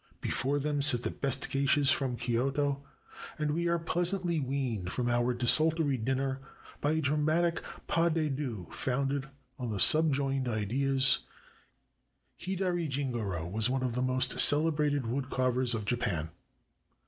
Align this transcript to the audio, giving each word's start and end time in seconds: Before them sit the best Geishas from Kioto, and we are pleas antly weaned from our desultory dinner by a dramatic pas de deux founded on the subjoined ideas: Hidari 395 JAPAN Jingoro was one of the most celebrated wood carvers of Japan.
Before 0.19 0.57
them 0.57 0.81
sit 0.81 1.03
the 1.03 1.11
best 1.11 1.51
Geishas 1.53 1.91
from 1.91 2.15
Kioto, 2.17 2.81
and 3.37 3.51
we 3.51 3.67
are 3.67 3.77
pleas 3.77 4.13
antly 4.13 4.43
weaned 4.43 4.91
from 4.91 5.07
our 5.07 5.31
desultory 5.31 5.95
dinner 5.95 6.39
by 6.81 6.93
a 6.93 7.01
dramatic 7.01 7.61
pas 7.85 8.11
de 8.11 8.27
deux 8.27 8.65
founded 8.71 9.27
on 9.59 9.69
the 9.69 9.79
subjoined 9.79 10.47
ideas: 10.47 11.19
Hidari 12.35 12.89
395 12.89 12.89
JAPAN 12.89 13.11
Jingoro 13.11 13.45
was 13.51 13.69
one 13.69 13.83
of 13.83 13.93
the 13.93 14.01
most 14.01 14.39
celebrated 14.39 15.05
wood 15.05 15.29
carvers 15.29 15.75
of 15.75 15.85
Japan. 15.85 16.31